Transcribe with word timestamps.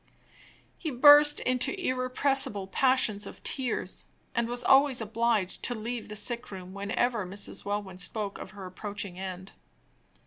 He 0.79 0.89
burst 0.89 1.41
into 1.41 1.79
irrepressible 1.79 2.65
passions 2.65 3.27
of 3.27 3.43
tears, 3.43 4.05
and 4.33 4.47
was 4.47 4.63
always 4.63 4.99
obliged 4.99 5.61
to 5.65 5.75
leave 5.75 6.09
the 6.09 6.15
sick 6.15 6.49
room 6.49 6.73
whenever 6.73 7.23
Mrs. 7.23 7.65
Welwyn 7.65 7.99
spoke 7.99 8.39
of 8.39 8.49
her 8.49 8.65
approaching 8.65 9.19
end. 9.19 9.51